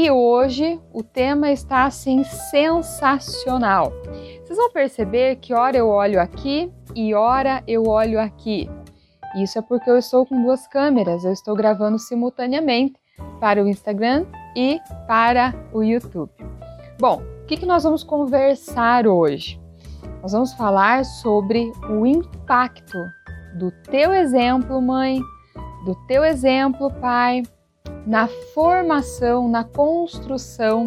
[0.00, 3.92] E hoje o tema está assim sensacional.
[4.44, 8.70] Vocês vão perceber que hora eu olho aqui e hora eu olho aqui.
[9.34, 12.94] Isso é porque eu estou com duas câmeras, eu estou gravando simultaneamente
[13.40, 16.30] para o Instagram e para o YouTube.
[17.00, 19.60] Bom, o que, que nós vamos conversar hoje?
[20.22, 22.98] Nós vamos falar sobre o impacto
[23.58, 25.20] do teu exemplo, mãe,
[25.84, 27.42] do teu exemplo, pai,
[28.06, 30.86] na formação, na construção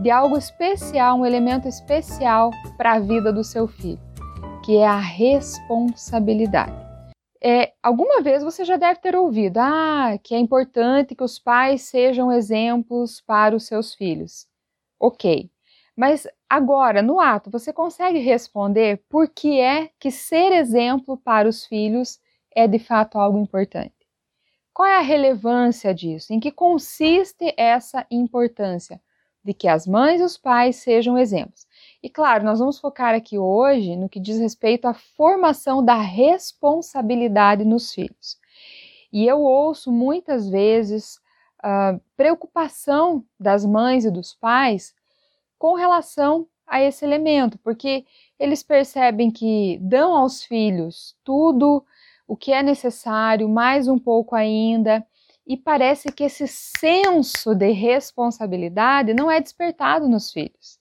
[0.00, 4.00] de algo especial, um elemento especial para a vida do seu filho,
[4.64, 6.72] que é a responsabilidade.
[7.42, 11.82] É, alguma vez você já deve ter ouvido ah, que é importante que os pais
[11.82, 14.46] sejam exemplos para os seus filhos.
[14.98, 15.50] Ok,
[15.96, 21.66] mas agora, no ato, você consegue responder por que é que ser exemplo para os
[21.66, 22.18] filhos
[22.54, 23.99] é de fato algo importante?
[24.80, 26.32] Qual é a relevância disso?
[26.32, 28.98] Em que consiste essa importância
[29.44, 31.66] de que as mães e os pais sejam exemplos?
[32.02, 37.62] E claro, nós vamos focar aqui hoje no que diz respeito à formação da responsabilidade
[37.62, 38.38] nos filhos.
[39.12, 41.20] E eu ouço muitas vezes
[41.62, 44.94] a uh, preocupação das mães e dos pais
[45.58, 48.06] com relação a esse elemento, porque
[48.38, 51.84] eles percebem que dão aos filhos tudo
[52.30, 55.04] o que é necessário, mais um pouco ainda,
[55.44, 60.78] e parece que esse senso de responsabilidade não é despertado nos filhos.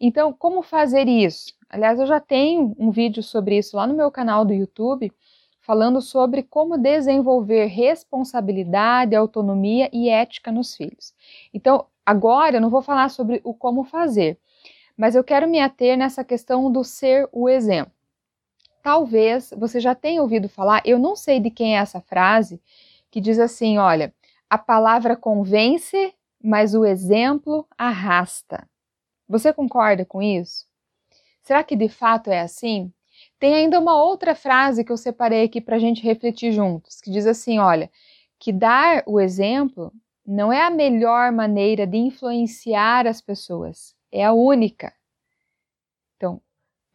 [0.00, 1.54] Então, como fazer isso?
[1.70, 5.12] Aliás, eu já tenho um vídeo sobre isso lá no meu canal do YouTube,
[5.60, 11.14] falando sobre como desenvolver responsabilidade, autonomia e ética nos filhos.
[11.54, 14.36] Então, agora eu não vou falar sobre o como fazer,
[14.96, 17.95] mas eu quero me ater nessa questão do ser o exemplo.
[18.86, 22.62] Talvez você já tenha ouvido falar, eu não sei de quem é essa frase,
[23.10, 24.14] que diz assim: olha,
[24.48, 28.64] a palavra convence, mas o exemplo arrasta.
[29.28, 30.68] Você concorda com isso?
[31.42, 32.92] Será que de fato é assim?
[33.40, 37.10] Tem ainda uma outra frase que eu separei aqui para a gente refletir juntos, que
[37.10, 37.90] diz assim: olha,
[38.38, 39.92] que dar o exemplo
[40.24, 44.92] não é a melhor maneira de influenciar as pessoas, é a única.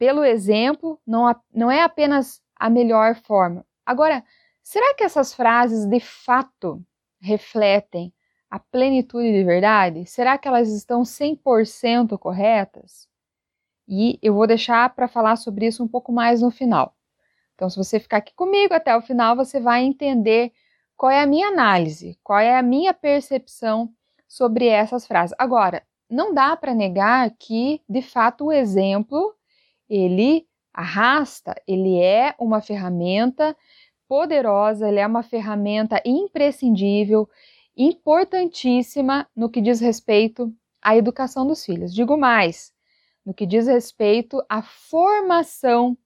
[0.01, 3.63] Pelo exemplo, não, não é apenas a melhor forma.
[3.85, 4.23] Agora,
[4.63, 6.83] será que essas frases de fato
[7.21, 8.11] refletem
[8.49, 10.03] a plenitude de verdade?
[10.07, 13.07] Será que elas estão 100% corretas?
[13.87, 16.95] E eu vou deixar para falar sobre isso um pouco mais no final.
[17.53, 20.51] Então, se você ficar aqui comigo até o final, você vai entender
[20.97, 23.93] qual é a minha análise, qual é a minha percepção
[24.27, 25.35] sobre essas frases.
[25.37, 29.35] Agora, não dá para negar que, de fato, o exemplo
[29.91, 33.55] ele arrasta, ele é uma ferramenta
[34.07, 37.29] poderosa, ele é uma ferramenta imprescindível
[37.75, 41.93] importantíssima no que diz respeito à educação dos filhos.
[41.93, 42.73] Digo mais,
[43.25, 45.97] no que diz respeito à formação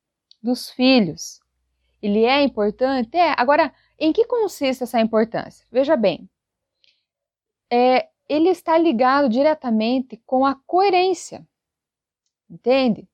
[0.41, 1.40] dos filhos.
[2.01, 3.16] Ele é importante?
[3.16, 3.34] É.
[3.38, 5.66] Agora, em que consiste essa importância?
[5.72, 6.28] Veja bem,
[7.72, 11.47] é, ele está ligado diretamente com a coerência.
[12.50, 13.07] Entende?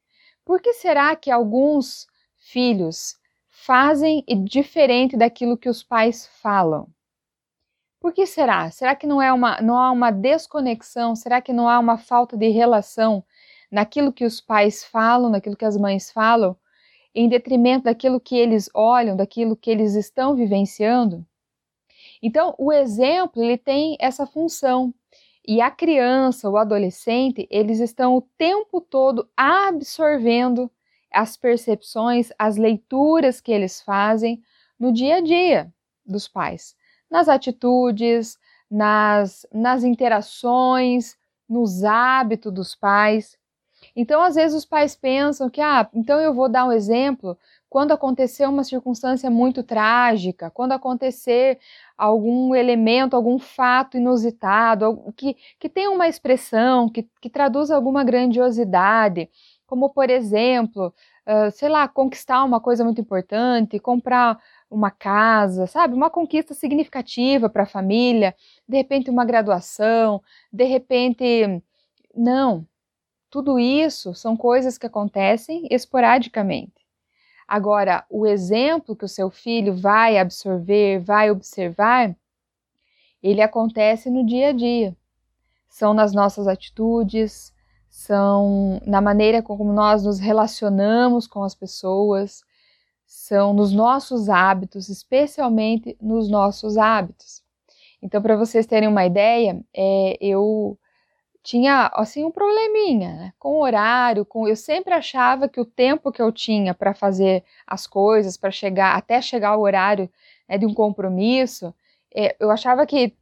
[0.44, 2.07] Por que será que alguns
[2.38, 6.88] filhos fazem diferente daquilo que os pais falam?
[8.00, 8.72] Por que será?
[8.72, 11.16] Será que não, é uma, não há uma desconexão?
[11.16, 13.24] Será que não há uma falta de relação
[13.72, 16.58] naquilo que os pais falam, naquilo que as mães falam,
[17.13, 21.23] em detrimento daquilo que eles olham, daquilo que eles estão vivenciando?
[22.22, 24.94] Então, o exemplo ele tem essa função.
[25.47, 30.69] E a criança, o adolescente, eles estão o tempo todo absorvendo
[31.12, 34.41] as percepções, as leituras que eles fazem
[34.79, 35.74] no dia a dia
[36.06, 36.75] dos pais
[37.12, 43.38] nas atitudes, nas, nas interações, nos hábitos dos pais.
[43.94, 47.38] Então, às vezes, os pais pensam que, ah, então eu vou dar um exemplo
[47.71, 51.57] quando acontecer uma circunstância muito trágica, quando acontecer
[51.97, 59.29] algum elemento, algum fato inusitado, que, que tenha uma expressão, que, que traduz alguma grandiosidade,
[59.66, 60.93] como, por exemplo,
[61.25, 64.37] uh, sei lá, conquistar uma coisa muito importante, comprar
[64.69, 65.93] uma casa, sabe?
[65.93, 68.35] Uma conquista significativa para a família,
[68.67, 71.63] de repente uma graduação, de repente.
[72.13, 72.67] Não.
[73.29, 76.80] Tudo isso são coisas que acontecem esporadicamente.
[77.51, 82.15] Agora, o exemplo que o seu filho vai absorver, vai observar,
[83.21, 84.95] ele acontece no dia a dia.
[85.67, 87.53] São nas nossas atitudes,
[87.89, 92.41] são na maneira como nós nos relacionamos com as pessoas,
[93.05, 97.43] são nos nossos hábitos, especialmente nos nossos hábitos.
[98.01, 100.79] Então, para vocês terem uma ideia, é, eu
[101.43, 103.34] tinha assim um probleminha né?
[103.40, 107.43] com o horário, com eu sempre achava que o tempo que eu tinha para fazer
[107.66, 110.09] as coisas, para chegar até chegar o horário
[110.47, 111.73] né, de um compromisso,
[112.16, 113.14] é, eu achava que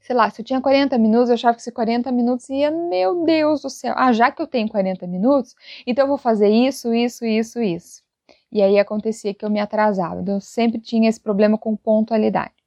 [0.00, 3.24] sei lá, se eu tinha 40 minutos, eu achava que esses 40 minutos ia, meu
[3.24, 5.54] Deus do céu, ah, já que eu tenho 40 minutos,
[5.86, 8.02] então eu vou fazer isso, isso, isso, isso.
[8.50, 12.61] E aí acontecia que eu me atrasava, então eu sempre tinha esse problema com pontualidade.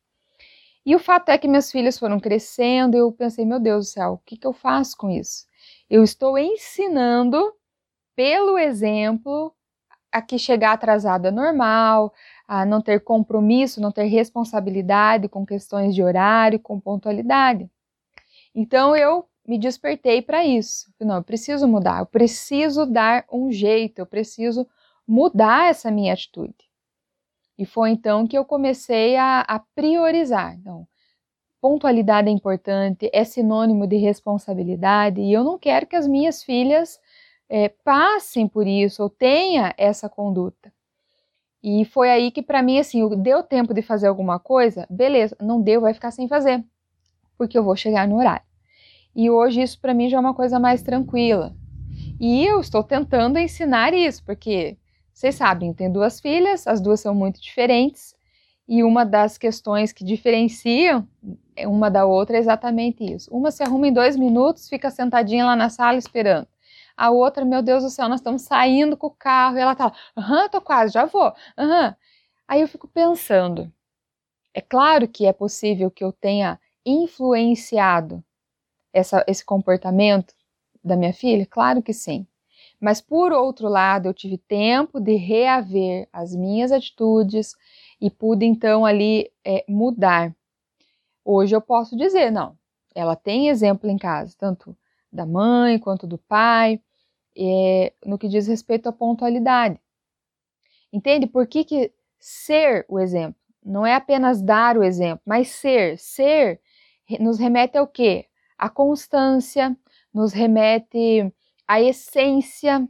[0.86, 3.90] E o fato é que meus filhos foram crescendo, e eu pensei, meu Deus do
[3.90, 5.46] céu, o que, que eu faço com isso?
[5.90, 7.54] Eu estou ensinando,
[8.16, 9.54] pelo exemplo,
[10.12, 12.14] a que chegar atrasado é normal,
[12.48, 17.70] a não ter compromisso, não ter responsabilidade com questões de horário, com pontualidade.
[18.54, 20.92] Então eu me despertei para isso.
[21.00, 24.68] Não, eu preciso mudar, eu preciso dar um jeito, eu preciso
[25.08, 26.56] mudar essa minha atitude.
[27.58, 30.56] E foi então que eu comecei a, a priorizar.
[30.56, 30.88] Então,
[31.62, 37.00] pontualidade é importante, é sinônimo de responsabilidade, e eu não quero que as minhas filhas
[37.50, 40.72] é, passem por isso ou tenha essa conduta.
[41.64, 45.60] E foi aí que para mim assim, deu tempo de fazer alguma coisa, beleza, não
[45.60, 46.64] deu, vai ficar sem fazer,
[47.38, 48.46] porque eu vou chegar no horário.
[49.16, 51.56] E hoje isso para mim já é uma coisa mais tranquila.
[52.20, 54.78] E eu estou tentando ensinar isso, porque
[55.16, 58.14] vocês sabem, eu tenho duas filhas, as duas são muito diferentes,
[58.68, 61.08] e uma das questões que diferenciam
[61.66, 63.34] uma da outra é exatamente isso.
[63.34, 66.48] Uma se arruma em dois minutos, fica sentadinha lá na sala esperando.
[66.98, 69.86] A outra, meu Deus do céu, nós estamos saindo com o carro e ela tá
[69.86, 71.96] lá, aham, tô quase, já vou, aham.
[72.48, 73.72] Aí eu fico pensando,
[74.54, 78.24] é claro que é possível que eu tenha influenciado
[78.94, 80.34] essa, esse comportamento
[80.84, 81.46] da minha filha?
[81.46, 82.28] Claro que sim.
[82.80, 87.56] Mas por outro lado, eu tive tempo de reaver as minhas atitudes
[88.00, 90.36] e pude então ali é, mudar.
[91.24, 92.58] Hoje eu posso dizer, não,
[92.94, 94.78] ela tem exemplo em casa, tanto
[95.12, 96.82] da mãe quanto do pai,
[97.38, 99.80] é, no que diz respeito à pontualidade.
[100.92, 105.98] Entende por que, que ser o exemplo não é apenas dar o exemplo, mas ser.
[105.98, 106.62] Ser
[107.20, 108.28] nos remete ao quê?
[108.58, 109.76] A constância,
[110.14, 111.34] nos remete
[111.68, 112.88] à essência.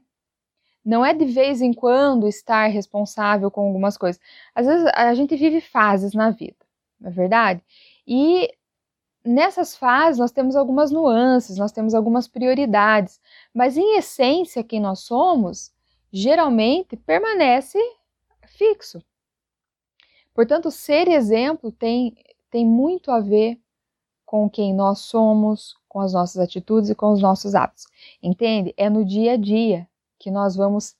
[0.83, 4.21] Não é de vez em quando estar responsável com algumas coisas.
[4.53, 6.65] Às vezes a gente vive fases na vida,
[6.99, 7.63] não é verdade?
[8.07, 8.49] E
[9.23, 13.19] nessas fases nós temos algumas nuances, nós temos algumas prioridades,
[13.53, 15.73] mas em essência quem nós somos
[16.11, 17.79] geralmente permanece
[18.45, 19.03] fixo.
[20.33, 22.15] Portanto, ser exemplo tem,
[22.49, 23.59] tem muito a ver
[24.25, 27.87] com quem nós somos, com as nossas atitudes e com os nossos hábitos.
[28.21, 28.73] Entende?
[28.75, 29.87] É no dia a dia
[30.19, 30.93] que nós vamos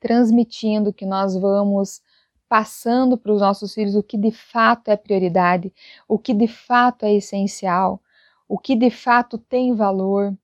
[0.00, 2.00] transmitindo, que nós vamos
[2.48, 5.70] passando para os nossos filhos o que de fato é prioridade,
[6.08, 8.00] o que de fato é essencial,
[8.48, 10.34] o que de fato tem valor.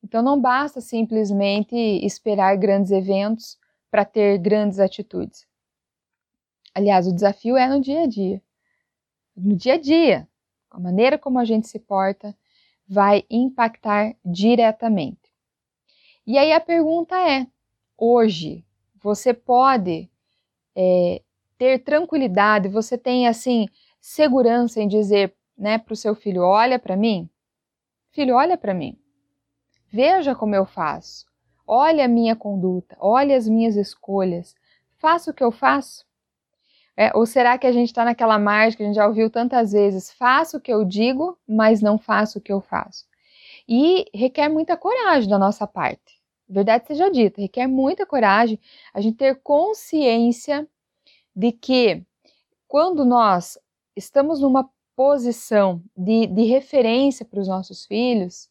[0.00, 3.58] Então não basta simplesmente esperar grandes eventos
[3.90, 5.48] para ter grandes atitudes.
[6.72, 8.40] Aliás, o desafio é no dia a dia.
[9.36, 10.28] No dia a dia,
[10.70, 12.32] a maneira como a gente se porta
[12.88, 15.32] vai impactar diretamente.
[16.26, 17.46] E aí a pergunta é:
[17.96, 18.64] hoje
[19.00, 20.08] você pode
[20.74, 21.22] é,
[21.58, 23.68] ter tranquilidade, você tem assim
[24.00, 27.28] segurança em dizer, né, para o seu filho, olha para mim,
[28.10, 28.98] filho, olha para mim,
[29.90, 31.26] veja como eu faço,
[31.66, 34.54] olha a minha conduta, olha as minhas escolhas,
[34.98, 36.04] faça o que eu faço.
[36.96, 39.72] É, ou será que a gente está naquela margem que a gente já ouviu tantas
[39.72, 40.12] vezes?
[40.12, 43.06] Faço o que eu digo, mas não faço o que eu faço.
[43.68, 46.22] E requer muita coragem da nossa parte
[46.52, 48.60] verdade seja dita, requer muita coragem
[48.92, 50.68] a gente ter consciência
[51.34, 52.04] de que
[52.68, 53.58] quando nós
[53.96, 58.50] estamos numa posição de, de referência para os nossos filhos,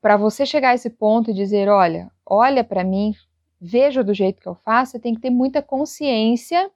[0.00, 3.14] para você chegar a esse ponto e dizer, olha, olha para mim,
[3.58, 6.70] veja do jeito que eu faço, você tem que ter muita consciência,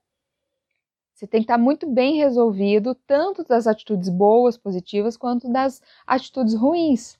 [1.20, 6.54] você tem que estar muito bem resolvido, tanto das atitudes boas, positivas, quanto das atitudes
[6.54, 7.18] ruins.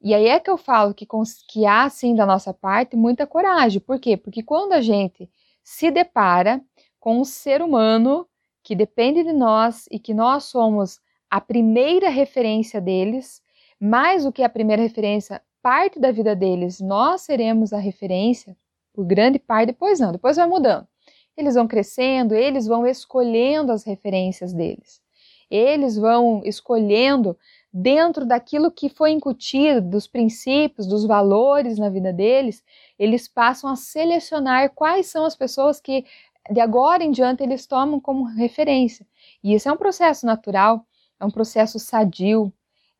[0.00, 1.06] E aí é que eu falo que,
[1.46, 3.78] que há, sim, da nossa parte, muita coragem.
[3.78, 4.16] Por quê?
[4.16, 5.28] Porque quando a gente
[5.62, 6.62] se depara
[6.98, 8.26] com um ser humano
[8.62, 10.98] que depende de nós e que nós somos
[11.30, 13.42] a primeira referência deles,
[13.78, 18.56] mais do que a primeira referência, parte da vida deles, nós seremos a referência
[18.94, 20.88] por grande parte, depois não, depois vai mudando.
[21.36, 25.02] Eles vão crescendo, eles vão escolhendo as referências deles.
[25.50, 27.36] Eles vão escolhendo
[27.72, 32.62] dentro daquilo que foi incutido, dos princípios, dos valores na vida deles,
[32.98, 36.04] eles passam a selecionar quais são as pessoas que
[36.50, 39.06] de agora em diante eles tomam como referência.
[39.42, 40.86] E esse é um processo natural
[41.18, 42.52] é um processo sadio,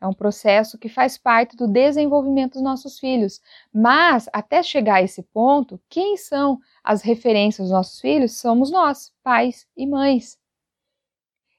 [0.05, 3.41] é um processo que faz parte do desenvolvimento dos nossos filhos.
[3.73, 8.39] Mas, até chegar a esse ponto, quem são as referências dos nossos filhos?
[8.39, 10.39] Somos nós, pais e mães.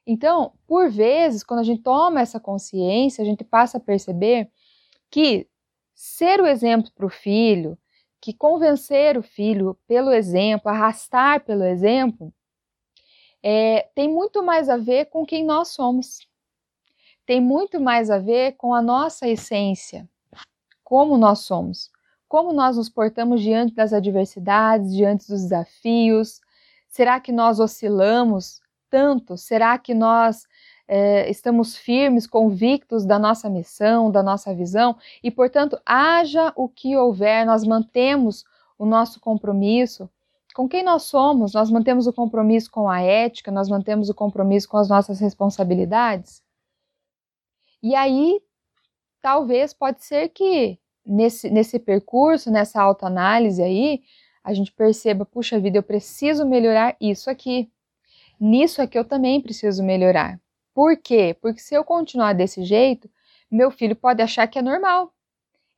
[0.06, 4.48] Então, por vezes, quando a gente toma essa consciência, a gente passa a perceber
[5.10, 5.48] que
[5.92, 7.76] ser o exemplo para o filho,
[8.20, 12.32] que convencer o filho pelo exemplo, arrastar pelo exemplo,
[13.42, 16.26] é, tem muito mais a ver com quem nós somos.
[17.26, 20.08] Tem muito mais a ver com a nossa essência,
[20.84, 21.90] como nós somos,
[22.28, 26.40] como nós nos portamos diante das adversidades, diante dos desafios.
[26.88, 29.36] Será que nós oscilamos tanto?
[29.36, 30.46] Será que nós
[30.86, 34.96] é, estamos firmes, convictos da nossa missão, da nossa visão?
[35.20, 38.44] E, portanto, haja o que houver, nós mantemos
[38.78, 40.08] o nosso compromisso
[40.54, 44.66] com quem nós somos, nós mantemos o compromisso com a ética, nós mantemos o compromisso
[44.66, 46.45] com as nossas responsabilidades.
[47.86, 48.40] E aí,
[49.22, 50.76] talvez pode ser que
[51.06, 54.02] nesse, nesse percurso, nessa autoanálise aí,
[54.42, 57.70] a gente perceba, puxa vida, eu preciso melhorar isso aqui
[58.40, 60.40] nisso que eu também preciso melhorar.
[60.74, 61.36] Por quê?
[61.40, 63.08] Porque se eu continuar desse jeito,
[63.48, 65.14] meu filho pode achar que é normal.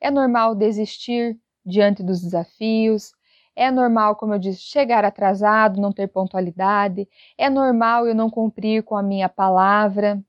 [0.00, 3.12] É normal desistir diante dos desafios,
[3.54, 8.82] é normal, como eu disse, chegar atrasado, não ter pontualidade, é normal eu não cumprir
[8.82, 10.24] com a minha palavra.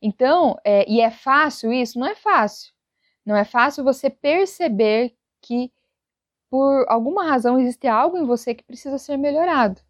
[0.00, 1.98] Então, é, e é fácil isso?
[1.98, 2.72] Não é fácil.
[3.24, 5.72] Não é fácil você perceber que
[6.50, 9.80] por alguma razão existe algo em você que precisa ser melhorado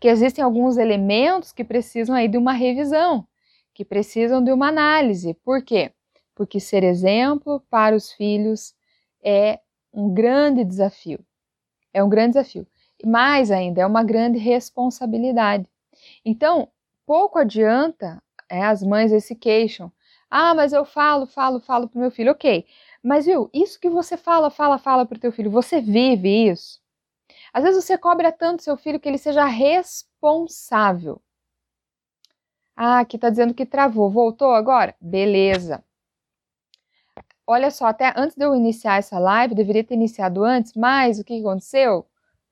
[0.00, 3.26] que existem alguns elementos que precisam aí de uma revisão,
[3.74, 5.34] que precisam de uma análise.
[5.34, 5.92] Por quê?
[6.34, 8.74] Porque ser exemplo para os filhos
[9.22, 9.60] é
[9.92, 11.20] um grande desafio.
[11.92, 12.66] É um grande desafio.
[13.04, 15.68] Mais ainda, é uma grande responsabilidade.
[16.24, 16.68] Então,
[17.06, 19.92] pouco adianta é, as mães se queixam.
[20.30, 22.32] Ah, mas eu falo, falo, falo para o meu filho.
[22.32, 22.66] Ok,
[23.02, 26.80] mas viu, isso que você fala, fala, fala para o teu filho, você vive isso?
[27.52, 31.20] Às vezes você cobra tanto seu filho que ele seja responsável.
[32.76, 34.10] Ah, aqui está dizendo que travou.
[34.10, 34.94] Voltou agora?
[35.00, 35.82] Beleza.
[37.46, 41.24] Olha só, até antes de eu iniciar essa live, deveria ter iniciado antes, mas o
[41.24, 42.06] que aconteceu?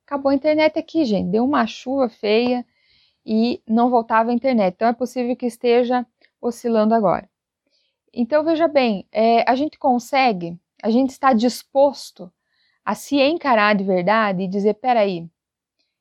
[0.07, 1.31] Acabou a internet aqui, gente.
[1.31, 2.65] Deu uma chuva feia
[3.27, 4.75] e não voltava a internet.
[4.75, 6.07] Então é possível que esteja
[6.41, 7.29] oscilando agora.
[8.15, 12.33] Então veja bem, é, a gente consegue, a gente está disposto
[12.85, 15.29] a se encarar de verdade e dizer: peraí,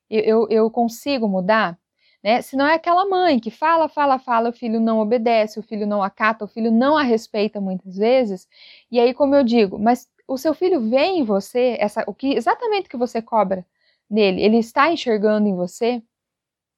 [0.10, 1.78] eu, eu, eu consigo mudar?
[2.24, 2.42] Né?
[2.42, 5.86] Se não é aquela mãe que fala, fala, fala, o filho não obedece, o filho
[5.86, 8.48] não acata, o filho não a respeita muitas vezes.
[8.92, 12.34] E aí, como eu digo, mas o seu filho vê em você essa, o que
[12.34, 13.66] exatamente o que você cobra
[14.10, 16.02] nele, ele está enxergando em você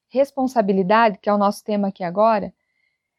[0.10, 2.54] responsabilidade, que é o nosso tema aqui agora?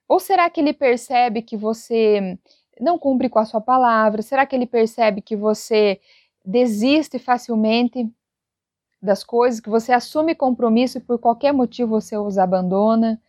[0.09, 2.39] Ou será que ele percebe que você
[2.81, 4.23] não cumpre com a sua palavra?
[4.23, 6.01] Será que ele percebe que você
[6.45, 8.11] desiste facilmente
[9.01, 13.21] das coisas, que você assume compromisso e por qualquer motivo você os abandona?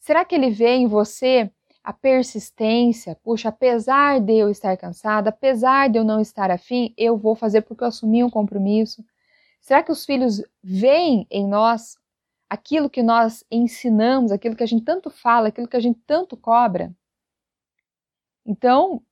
[0.00, 1.50] Será que ele vê em você
[1.82, 3.16] a persistência?
[3.22, 7.62] Puxa, apesar de eu estar cansada, apesar de eu não estar afim, eu vou fazer
[7.62, 9.04] porque eu assumi um compromisso.
[9.60, 11.96] Será que os filhos veem em nós
[12.48, 16.36] aquilo que nós ensinamos, aquilo que a gente tanto fala, aquilo que a gente tanto
[16.36, 16.94] cobra?
[18.46, 19.02] Então,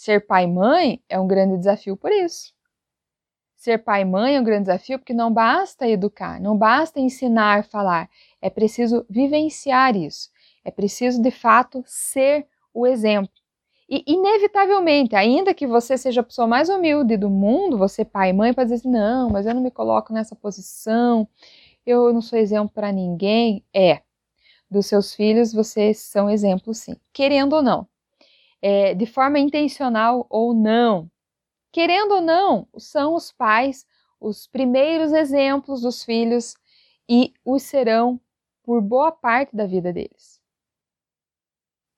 [0.00, 2.54] Ser pai e mãe é um grande desafio por isso.
[3.54, 7.66] Ser pai e mãe é um grande desafio porque não basta educar, não basta ensinar,
[7.66, 8.08] falar,
[8.40, 10.30] é preciso vivenciar isso.
[10.64, 13.34] É preciso de fato ser o exemplo.
[13.86, 18.32] E inevitavelmente, ainda que você seja a pessoa mais humilde do mundo, você pai e
[18.32, 21.28] mãe pode dizer assim, não, mas eu não me coloco nessa posição,
[21.90, 23.64] eu não sou exemplo para ninguém.
[23.74, 24.02] É,
[24.70, 27.88] dos seus filhos vocês são exemplo sim, querendo ou não
[28.62, 31.10] é, de forma intencional ou não.
[31.72, 33.86] Querendo ou não, são os pais
[34.20, 36.54] os primeiros exemplos dos filhos
[37.08, 38.20] e os serão
[38.62, 40.38] por boa parte da vida deles.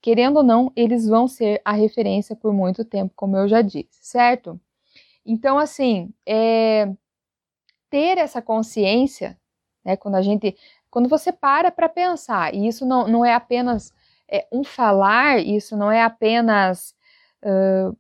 [0.01, 3.99] Querendo ou não, eles vão ser a referência por muito tempo, como eu já disse,
[4.01, 4.61] certo?
[5.27, 6.87] Então, assim, é,
[7.91, 9.39] ter essa consciência,
[9.85, 10.57] né, quando a gente,
[10.91, 13.93] quando você para para pensar, e isso não, não é apenas
[14.29, 16.95] é, um falar, isso não é apenas
[17.45, 17.97] uh,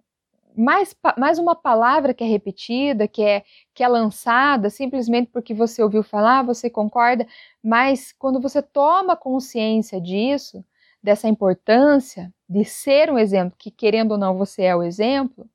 [0.57, 5.83] mais, mais uma palavra que é repetida, que é, que é lançada simplesmente porque você
[5.83, 7.27] ouviu falar, você concorda,
[7.63, 10.65] mas quando você toma consciência disso,
[11.03, 15.49] dessa importância de ser um exemplo, que querendo ou não você é o exemplo,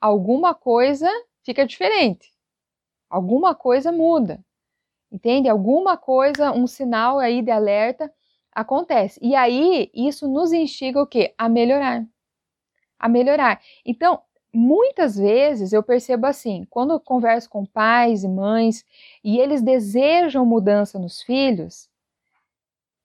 [0.00, 1.10] alguma coisa
[1.42, 2.32] fica diferente.
[3.08, 4.44] Alguma coisa muda.
[5.10, 5.48] Entende?
[5.48, 8.12] Alguma coisa, um sinal aí de alerta
[8.56, 9.20] Acontece.
[9.22, 11.34] E aí, isso nos instiga o quê?
[11.36, 12.06] A melhorar.
[12.98, 13.60] A melhorar.
[13.84, 14.20] Então,
[14.52, 18.84] muitas vezes eu percebo assim, quando eu converso com pais e mães
[19.24, 21.90] e eles desejam mudança nos filhos,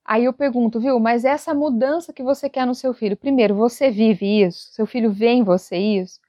[0.06, 3.90] aí eu pergunto, viu, mas essa mudança que você quer no seu filho, primeiro, você
[3.92, 4.72] vive isso?
[4.74, 6.20] Seu filho vê em você isso?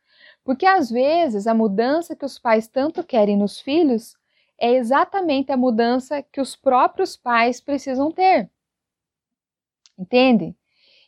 [0.45, 4.17] Porque às vezes a mudança que os pais tanto querem nos filhos
[4.63, 8.49] é exatamente a mudança que os próprios pais precisam ter.
[9.99, 10.55] Entende?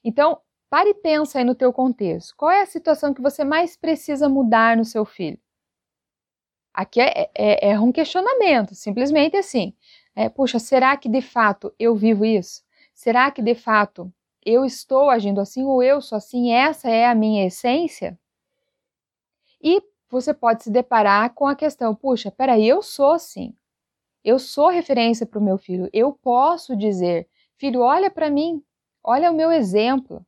[0.02, 0.40] Então,
[0.74, 2.34] Pare e pensa aí no teu contexto.
[2.36, 5.38] Qual é a situação que você mais precisa mudar no seu filho?
[6.72, 9.72] Aqui é, é, é um questionamento, simplesmente assim.
[10.16, 12.64] É, Puxa, será que de fato eu vivo isso?
[12.92, 14.12] Será que de fato
[14.44, 16.52] eu estou agindo assim ou eu sou assim?
[16.52, 18.18] Essa é a minha essência?
[19.62, 19.80] E
[20.14, 23.54] você pode se deparar com a questão: puxa, peraí, eu sou assim.
[24.24, 25.90] Eu sou referência para o meu filho.
[25.92, 27.28] Eu posso dizer,
[27.58, 28.62] filho, olha para mim,
[29.02, 30.24] olha o meu exemplo.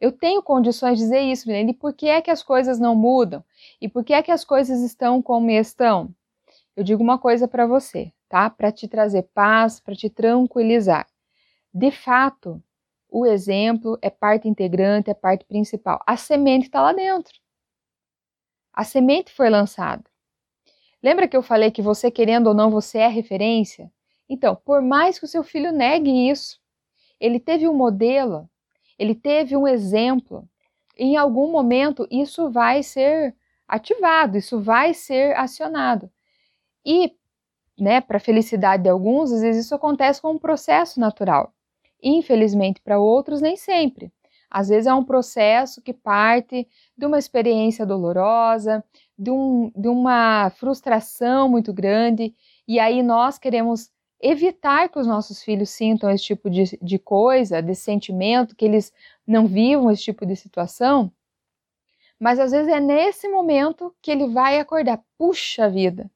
[0.00, 1.70] Eu tenho condições de dizer isso, Milene.
[1.72, 3.42] E por que é que as coisas não mudam?
[3.80, 6.14] E por que é que as coisas estão como estão?
[6.76, 8.50] Eu digo uma coisa para você, tá?
[8.50, 11.06] Para te trazer paz, para te tranquilizar.
[11.72, 12.62] De fato,
[13.10, 16.00] o exemplo é parte integrante, é parte principal.
[16.06, 17.34] A semente está lá dentro.
[18.78, 20.04] A semente foi lançada.
[21.02, 23.90] Lembra que eu falei que você, querendo ou não, você é referência?
[24.28, 26.60] Então, por mais que o seu filho negue isso,
[27.20, 28.48] ele teve um modelo
[28.98, 30.48] ele teve um exemplo.
[30.96, 33.34] Em algum momento isso vai ser
[33.66, 36.10] ativado, isso vai ser acionado.
[36.84, 37.14] E,
[37.78, 41.54] né, para felicidade de alguns, às vezes isso acontece como um processo natural.
[42.02, 44.12] Infelizmente, para outros, nem sempre.
[44.50, 48.82] Às vezes é um processo que parte de uma experiência dolorosa,
[49.18, 52.34] de, um, de uma frustração muito grande,
[52.66, 53.90] e aí nós queremos
[54.20, 58.92] evitar que os nossos filhos sintam esse tipo de, de coisa, de sentimento, que eles
[59.26, 61.12] não vivam esse tipo de situação.
[62.18, 65.00] Mas às vezes é nesse momento que ele vai acordar.
[65.16, 66.10] Puxa vida,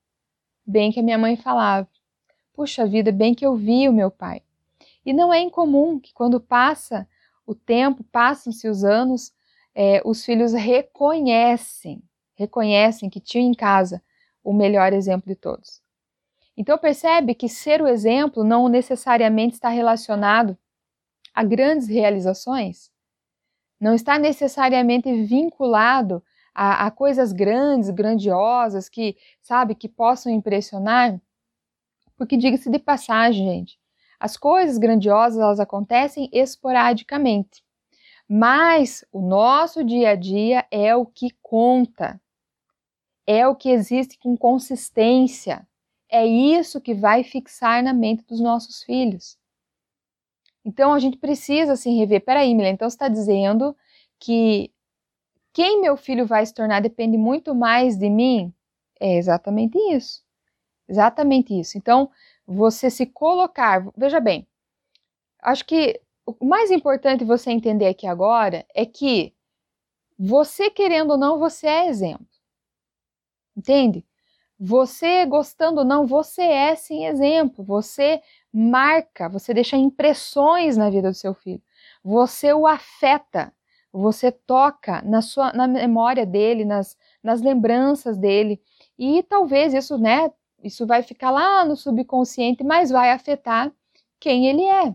[0.66, 1.88] bem que a minha mãe falava.
[2.52, 4.42] Puxa vida, bem que eu vi o meu pai.
[5.06, 7.08] E não é incomum que quando passa
[7.52, 9.32] o tempo, passam-se os anos,
[9.74, 12.02] é, os filhos reconhecem,
[12.34, 14.02] reconhecem que tinham em casa
[14.42, 15.80] o melhor exemplo de todos.
[16.56, 20.56] Então percebe que ser o exemplo não necessariamente está relacionado
[21.34, 22.90] a grandes realizações,
[23.80, 26.22] não está necessariamente vinculado
[26.54, 31.20] a, a coisas grandes, grandiosas, que, sabe, que possam impressionar.
[32.16, 33.80] Porque diga-se de passagem, gente,
[34.22, 37.60] as coisas grandiosas elas acontecem esporadicamente.
[38.28, 42.20] Mas o nosso dia a dia é o que conta.
[43.26, 45.66] É o que existe com consistência.
[46.08, 49.36] É isso que vai fixar na mente dos nossos filhos.
[50.64, 52.24] Então a gente precisa se rever.
[52.24, 53.76] Peraí, Mila, então você está dizendo
[54.20, 54.70] que
[55.52, 58.54] quem meu filho vai se tornar depende muito mais de mim?
[59.00, 60.22] É exatamente isso.
[60.88, 61.76] Exatamente isso.
[61.76, 62.08] Então,
[62.46, 64.46] você se colocar, veja bem,
[65.42, 69.34] acho que o mais importante você entender aqui agora é que
[70.18, 72.26] você querendo ou não, você é exemplo.
[73.56, 74.04] Entende?
[74.58, 77.64] Você gostando ou não, você é sim exemplo.
[77.64, 81.62] Você marca, você deixa impressões na vida do seu filho.
[82.04, 83.52] Você o afeta,
[83.92, 88.62] você toca na sua na memória dele, nas, nas lembranças dele.
[88.98, 90.30] E talvez isso, né,
[90.62, 93.72] isso vai ficar lá no subconsciente, mas vai afetar
[94.20, 94.94] quem ele é.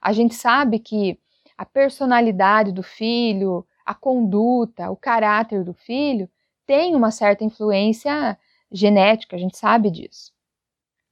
[0.00, 1.18] A gente sabe que
[1.58, 6.28] a personalidade do filho, a conduta, o caráter do filho
[6.64, 8.38] tem uma certa influência
[8.70, 10.32] genética, a gente sabe disso.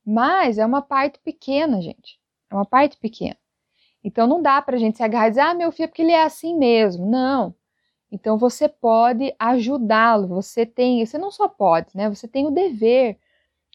[0.07, 2.19] Mas é uma parte pequena, gente.
[2.51, 3.37] É uma parte pequena.
[4.03, 6.03] Então não dá para a gente se agarrar e dizer, ah, meu filho, é porque
[6.03, 7.05] ele é assim mesmo.
[7.05, 7.55] Não.
[8.11, 10.29] Então você pode ajudá-lo.
[10.29, 12.09] Você tem, você não só pode, né?
[12.09, 13.19] Você tem o dever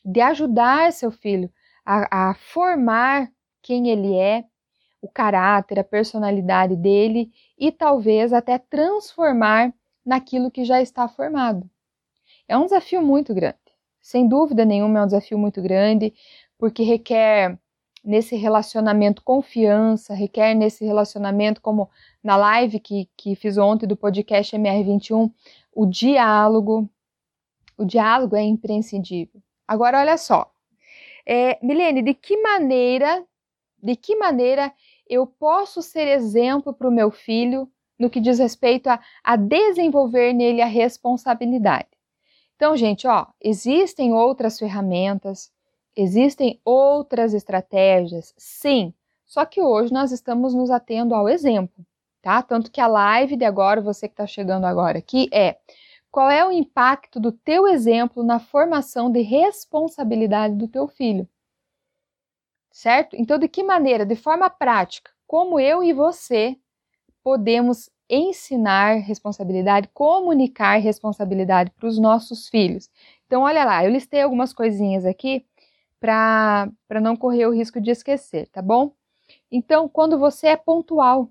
[0.04, 1.52] de ajudar seu filho
[1.86, 4.46] a, a formar quem ele é,
[5.02, 9.74] o caráter, a personalidade dele e talvez até transformar
[10.06, 11.70] naquilo que já está formado.
[12.48, 13.58] É um desafio muito grande.
[14.02, 16.14] Sem dúvida nenhuma, é um desafio muito grande,
[16.58, 17.60] porque requer
[18.04, 21.90] nesse relacionamento confiança, requer nesse relacionamento, como
[22.24, 25.32] na live que, que fiz ontem do podcast MR21,
[25.74, 26.90] o diálogo.
[27.78, 29.43] O diálogo é imprescindível.
[29.68, 30.52] Agora, olha só.
[31.26, 33.26] É, Milene, de que maneira,
[33.82, 34.74] de que maneira
[35.08, 40.34] eu posso ser exemplo para o meu filho no que diz respeito a, a desenvolver
[40.34, 41.88] nele a responsabilidade?
[42.56, 45.52] Então, gente, ó, existem outras ferramentas,
[45.96, 48.94] existem outras estratégias, sim,
[49.26, 51.86] Só que hoje nós estamos nos atendo ao exemplo,
[52.22, 52.42] tá?
[52.44, 55.58] Tanto que a live de agora, você que está chegando agora aqui, é
[56.14, 61.28] qual é o impacto do teu exemplo na formação de responsabilidade do teu filho?
[62.72, 63.16] Certo?
[63.16, 66.56] Então, de que maneira, de forma prática, como eu e você
[67.24, 72.92] podemos ensinar responsabilidade, comunicar responsabilidade para os nossos filhos?
[73.26, 75.44] Então, olha lá, eu listei algumas coisinhas aqui
[76.00, 76.70] para
[77.02, 78.92] não correr o risco de esquecer, tá bom?
[79.52, 81.28] Então, quando você é pontual,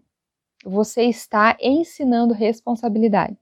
[0.65, 3.42] você está ensinando responsabilidade.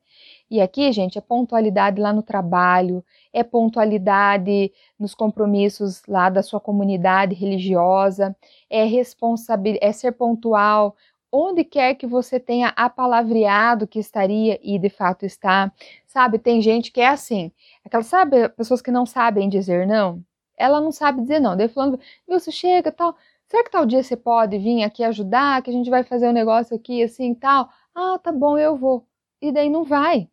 [0.50, 6.60] E aqui, gente, é pontualidade lá no trabalho, é pontualidade nos compromissos lá da sua
[6.60, 8.36] comunidade religiosa,
[8.68, 10.96] é responsabil é ser pontual
[11.32, 15.72] onde quer que você tenha apalavreado que estaria e de fato está.
[16.06, 17.52] Sabe, tem gente que é assim,
[17.84, 20.24] aquelas, sabe, pessoas que não sabem dizer não.
[20.56, 21.56] Ela não sabe dizer não.
[21.56, 25.70] Daí falando, você chega tal, será que tal dia você pode vir aqui ajudar, que
[25.70, 27.68] a gente vai fazer um negócio aqui assim tal?
[27.94, 29.06] Ah, tá bom, eu vou.
[29.40, 30.28] E daí não vai.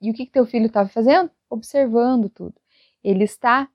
[0.00, 1.30] E o que, que teu filho estava fazendo?
[1.48, 2.54] Observando tudo.
[3.02, 3.68] Ele está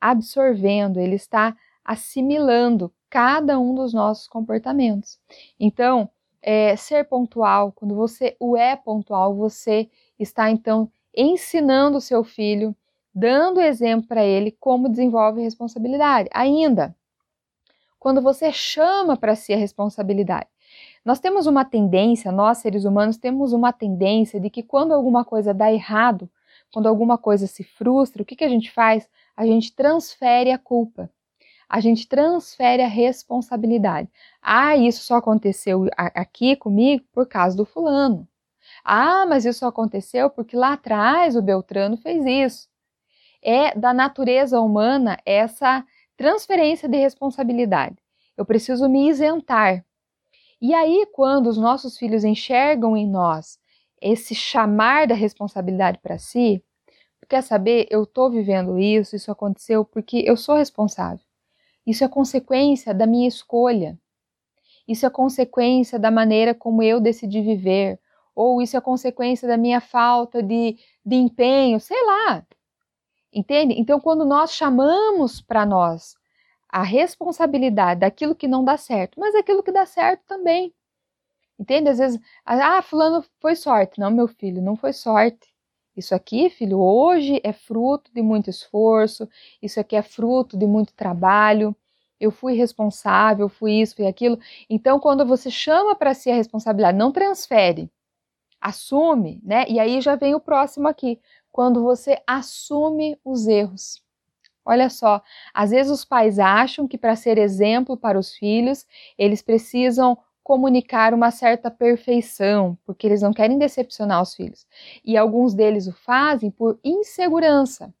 [0.00, 5.18] absorvendo, ele está assimilando cada um dos nossos comportamentos.
[5.58, 6.08] Então,
[6.40, 12.74] é, ser pontual, quando você o é pontual, você está então ensinando o seu filho,
[13.14, 16.28] dando exemplo para ele como desenvolve responsabilidade.
[16.32, 16.96] Ainda,
[17.98, 20.48] quando você chama para si a responsabilidade,
[21.04, 25.52] nós temos uma tendência, nós seres humanos temos uma tendência de que quando alguma coisa
[25.52, 26.30] dá errado,
[26.72, 29.08] quando alguma coisa se frustra, o que, que a gente faz?
[29.36, 31.10] A gente transfere a culpa.
[31.68, 34.08] A gente transfere a responsabilidade.
[34.40, 38.28] Ah, isso só aconteceu aqui comigo por causa do fulano.
[38.84, 42.68] Ah, mas isso só aconteceu porque lá atrás o Beltrano fez isso.
[43.42, 45.84] É da natureza humana essa
[46.16, 47.96] transferência de responsabilidade.
[48.36, 49.84] Eu preciso me isentar.
[50.62, 53.58] E aí, quando os nossos filhos enxergam em nós
[54.00, 56.64] esse chamar da responsabilidade para si,
[57.28, 61.24] quer saber, eu estou vivendo isso, isso aconteceu porque eu sou responsável.
[61.84, 63.98] Isso é consequência da minha escolha.
[64.86, 67.98] Isso é consequência da maneira como eu decidi viver.
[68.32, 72.46] Ou isso é consequência da minha falta de, de empenho, sei lá.
[73.32, 73.74] Entende?
[73.76, 76.14] Então, quando nós chamamos para nós
[76.72, 80.74] a responsabilidade daquilo que não dá certo, mas aquilo que dá certo também.
[81.58, 81.88] Entende?
[81.90, 84.00] Às vezes, ah, fulano foi sorte.
[84.00, 85.52] Não, meu filho, não foi sorte.
[85.96, 89.28] Isso aqui, filho, hoje é fruto de muito esforço,
[89.60, 91.76] isso aqui é fruto de muito trabalho.
[92.18, 94.38] Eu fui responsável, fui isso, fui aquilo.
[94.70, 97.90] Então, quando você chama para si a responsabilidade, não transfere,
[98.60, 99.66] assume, né?
[99.68, 101.20] E aí já vem o próximo aqui,
[101.52, 104.02] quando você assume os erros.
[104.64, 105.22] Olha só,
[105.52, 108.86] às vezes os pais acham que para ser exemplo para os filhos,
[109.18, 114.66] eles precisam comunicar uma certa perfeição, porque eles não querem decepcionar os filhos.
[115.04, 117.92] E alguns deles o fazem por insegurança.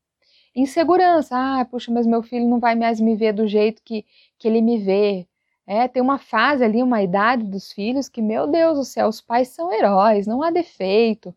[0.54, 4.04] Insegurança, ah, puxa, mas meu filho não vai mais me ver do jeito que,
[4.38, 5.26] que ele me vê.
[5.66, 9.20] É, tem uma fase ali, uma idade dos filhos que, meu Deus do céu, os
[9.20, 11.34] pais são heróis, não há defeito.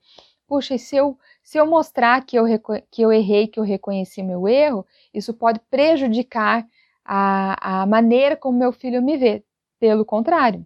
[0.47, 2.45] Puxa, e se eu, se eu mostrar que eu,
[2.89, 6.67] que eu errei, que eu reconheci meu erro, isso pode prejudicar
[7.05, 9.43] a, a maneira como meu filho me vê.
[9.79, 10.65] Pelo contrário.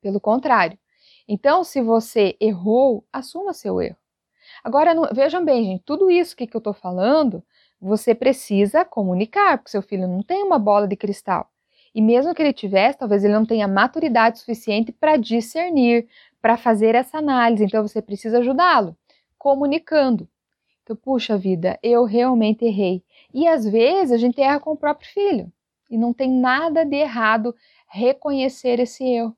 [0.00, 0.78] Pelo contrário.
[1.26, 3.96] Então, se você errou, assuma seu erro.
[4.62, 7.42] Agora, não, vejam bem, gente, tudo isso que, que eu estou falando,
[7.80, 11.50] você precisa comunicar, porque seu filho não tem uma bola de cristal.
[11.92, 16.06] E mesmo que ele tivesse, talvez ele não tenha maturidade suficiente para discernir,
[16.40, 17.64] para fazer essa análise.
[17.64, 18.96] Então, você precisa ajudá-lo,
[19.38, 20.28] comunicando.
[20.82, 23.04] Então, puxa vida, eu realmente errei.
[23.32, 25.52] E às vezes a gente erra com o próprio filho.
[25.90, 27.54] E não tem nada de errado
[27.88, 29.36] reconhecer esse erro.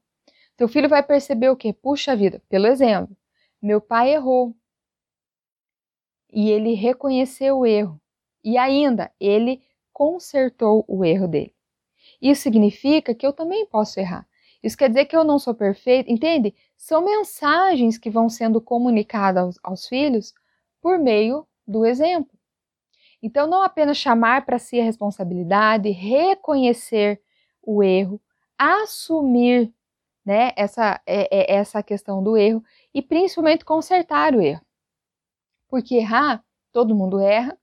[0.56, 1.72] Teu filho vai perceber o quê?
[1.72, 3.16] Puxa vida, pelo exemplo,
[3.60, 4.54] meu pai errou.
[6.32, 8.00] E ele reconheceu o erro.
[8.44, 11.54] E ainda, ele consertou o erro dele.
[12.20, 14.26] Isso significa que eu também posso errar.
[14.62, 16.54] Isso quer dizer que eu não sou perfeito, entende?
[16.80, 20.32] São mensagens que vão sendo comunicadas aos, aos filhos
[20.80, 22.32] por meio do exemplo.
[23.22, 27.20] Então, não apenas chamar para si a responsabilidade, reconhecer
[27.62, 28.18] o erro,
[28.56, 29.70] assumir
[30.24, 32.64] né, essa, é, é, essa questão do erro
[32.94, 34.62] e principalmente consertar o erro.
[35.68, 37.58] Porque errar, todo mundo erra,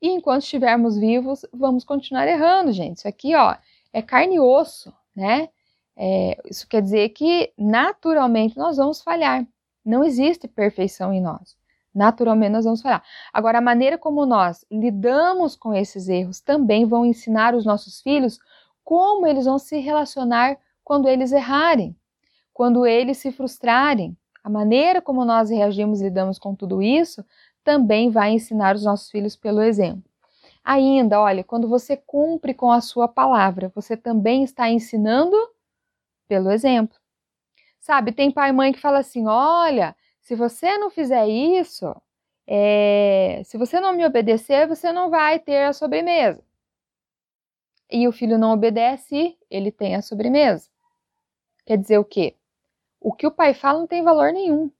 [0.00, 2.96] e enquanto estivermos vivos, vamos continuar errando, gente.
[2.96, 3.54] Isso aqui, ó,
[3.92, 5.50] é carne e osso, né?
[5.96, 9.46] É, isso quer dizer que naturalmente nós vamos falhar.
[9.84, 11.56] Não existe perfeição em nós
[11.94, 13.02] naturalmente nós vamos falhar.
[13.32, 18.38] Agora, a maneira como nós lidamos com esses erros também vão ensinar os nossos filhos
[18.82, 21.96] como eles vão se relacionar quando eles errarem,
[22.52, 24.16] quando eles se frustrarem.
[24.42, 27.24] A maneira como nós reagimos e lidamos com tudo isso
[27.62, 30.02] também vai ensinar os nossos filhos pelo exemplo.
[30.62, 35.34] Ainda, olha, quando você cumpre com a sua palavra, você também está ensinando
[36.28, 36.96] pelo exemplo.
[37.80, 41.94] Sabe, tem pai e mãe que fala assim: olha, se você não fizer isso,
[42.46, 46.42] é, se você não me obedecer, você não vai ter a sobremesa.
[47.90, 50.68] E o filho não obedece, ele tem a sobremesa.
[51.66, 52.34] Quer dizer o quê?
[53.00, 54.70] O que o pai fala não tem valor nenhum.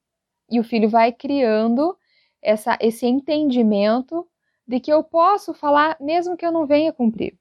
[0.50, 1.96] E o filho vai criando
[2.42, 4.26] essa, esse entendimento
[4.66, 7.38] de que eu posso falar mesmo que eu não venha cumprir.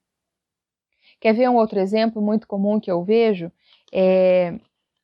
[1.20, 3.52] Quer ver um outro exemplo muito comum que eu vejo?
[3.93, 4.56] É,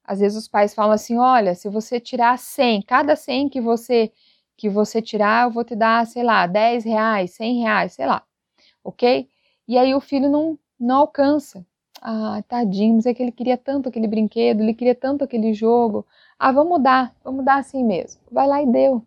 [0.05, 4.11] às vezes os pais falam assim: olha, se você tirar 100, cada 100 que você
[4.57, 8.23] que você tirar, eu vou te dar, sei lá, 10 reais, 100 reais, sei lá,
[8.83, 9.29] ok?
[9.67, 11.65] E aí o filho não, não alcança.
[12.01, 16.05] Ah, tadinho, mas é que ele queria tanto aquele brinquedo, ele queria tanto aquele jogo.
[16.39, 18.21] Ah, vamos dar, vamos dar assim mesmo.
[18.31, 19.05] Vai lá e deu.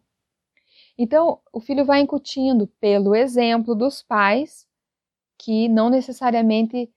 [0.99, 4.67] Então, o filho vai incutindo pelo exemplo dos pais
[5.39, 6.91] que não necessariamente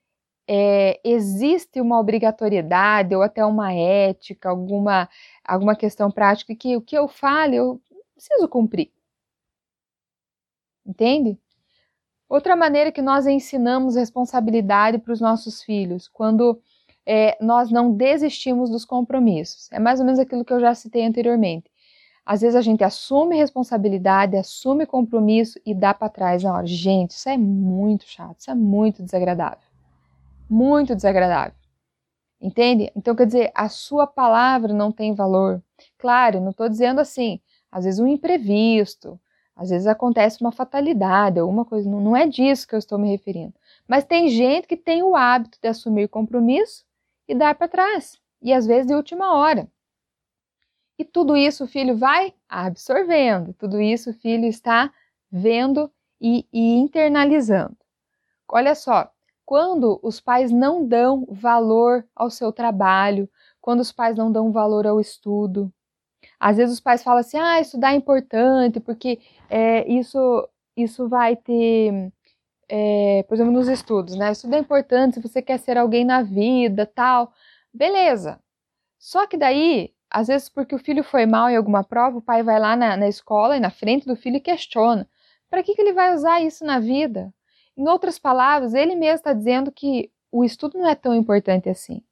[0.48, 5.08] é, existe uma obrigatoriedade ou até uma ética, alguma,
[5.44, 7.80] alguma questão prática que o que eu fale eu
[8.14, 8.90] preciso cumprir.
[10.84, 11.38] Entende?
[12.28, 16.60] Outra maneira que nós ensinamos responsabilidade para os nossos filhos, quando
[17.04, 19.70] é, nós não desistimos dos compromissos.
[19.72, 21.70] É mais ou menos aquilo que eu já citei anteriormente.
[22.24, 26.66] Às vezes a gente assume responsabilidade, assume compromisso e dá para trás na hora.
[26.66, 29.65] Gente, isso é muito chato, isso é muito desagradável
[30.48, 31.54] muito desagradável.
[32.40, 32.92] Entende?
[32.94, 35.62] Então, quer dizer, a sua palavra não tem valor.
[35.98, 39.18] Claro, não estou dizendo assim, às vezes um imprevisto,
[39.54, 43.54] às vezes acontece uma fatalidade, alguma coisa, não, é disso que eu estou me referindo.
[43.88, 46.84] Mas tem gente que tem o hábito de assumir compromisso
[47.26, 49.66] e dar para trás, e às vezes de última hora.
[50.98, 54.92] E tudo isso o filho vai absorvendo, tudo isso o filho está
[55.30, 57.76] vendo e, e internalizando.
[58.48, 59.10] Olha só,
[59.46, 63.30] quando os pais não dão valor ao seu trabalho,
[63.60, 65.72] quando os pais não dão valor ao estudo.
[66.40, 71.36] Às vezes os pais falam assim: ah, estudar é importante, porque é, isso, isso vai
[71.36, 72.12] ter.
[72.68, 74.32] É, por exemplo, nos estudos, né?
[74.32, 77.32] Estudo é importante se você quer ser alguém na vida, tal.
[77.72, 78.40] Beleza.
[78.98, 82.42] Só que daí, às vezes, porque o filho foi mal em alguma prova, o pai
[82.42, 85.08] vai lá na, na escola e na frente do filho e questiona:
[85.50, 87.32] para que, que ele vai usar isso na vida?
[87.76, 92.02] Em outras palavras, ele mesmo está dizendo que o estudo não é tão importante assim.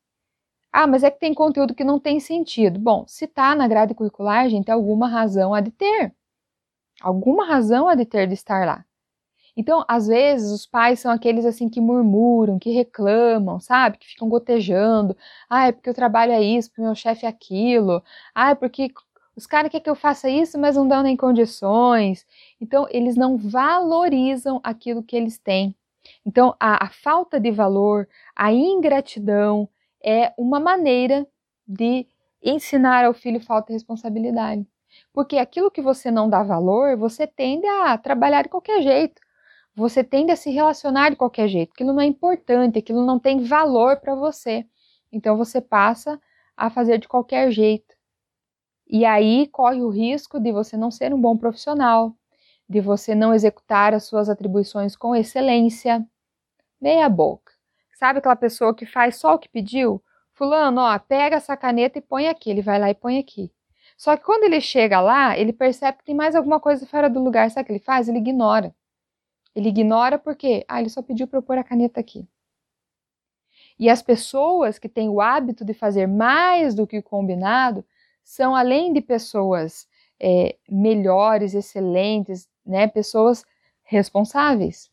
[0.72, 2.78] Ah, mas é que tem conteúdo que não tem sentido.
[2.80, 6.14] Bom, se está na grade curricular, gente, alguma razão há de ter.
[7.02, 8.84] Alguma razão há de ter de estar lá.
[9.56, 13.98] Então, às vezes, os pais são aqueles assim que murmuram, que reclamam, sabe?
[13.98, 15.16] Que ficam gotejando.
[15.48, 18.02] Ah, é porque o trabalho é isso, porque o meu chefe é aquilo.
[18.34, 18.90] Ah, é porque
[19.36, 22.26] os caras querem que eu faça isso, mas não dão nem condições.
[22.60, 25.74] Então, eles não valorizam aquilo que eles têm.
[26.24, 29.68] Então, a, a falta de valor, a ingratidão
[30.04, 31.26] é uma maneira
[31.66, 32.06] de
[32.42, 34.66] ensinar ao filho falta de responsabilidade.
[35.12, 39.20] Porque aquilo que você não dá valor, você tende a trabalhar de qualquer jeito.
[39.74, 41.72] Você tende a se relacionar de qualquer jeito.
[41.72, 44.64] Aquilo não é importante, aquilo não tem valor para você.
[45.10, 46.20] Então você passa
[46.56, 47.93] a fazer de qualquer jeito.
[48.86, 52.14] E aí corre o risco de você não ser um bom profissional,
[52.68, 56.06] de você não executar as suas atribuições com excelência.
[56.80, 57.52] Meia boca.
[57.94, 60.02] Sabe aquela pessoa que faz só o que pediu?
[60.32, 62.50] Fulano, ó, pega essa caneta e põe aqui.
[62.50, 63.50] Ele vai lá e põe aqui.
[63.96, 67.22] Só que quando ele chega lá, ele percebe que tem mais alguma coisa fora do
[67.22, 67.50] lugar.
[67.50, 68.08] Sabe o que ele faz?
[68.08, 68.74] Ele ignora.
[69.54, 72.28] Ele ignora porque, ah, ele só pediu para eu pôr a caneta aqui.
[73.78, 77.84] E as pessoas que têm o hábito de fazer mais do que o combinado
[78.24, 79.86] são, além de pessoas
[80.18, 83.44] é, melhores, excelentes, né, pessoas
[83.82, 84.90] responsáveis.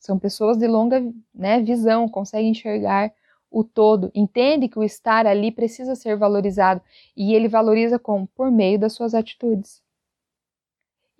[0.00, 1.02] São pessoas de longa
[1.34, 3.12] né, visão, conseguem enxergar
[3.50, 6.80] o todo, entende que o estar ali precisa ser valorizado
[7.16, 8.26] e ele valoriza como?
[8.28, 9.80] Por meio das suas atitudes.